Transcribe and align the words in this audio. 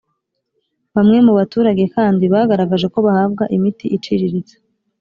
Bamwe 0.95 1.17
mu 1.25 1.31
baturage 1.39 1.83
kandi 1.95 2.23
bagaragaje 2.33 2.87
ko 2.93 2.99
bahabwa 3.05 3.43
imiti 3.57 3.85
iciririritse 3.95 4.55